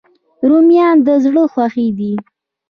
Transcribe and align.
رومیان 0.49 0.95
د 1.05 1.07
زړه 1.23 1.43
خوښي 1.53 1.87
دي 1.97 2.13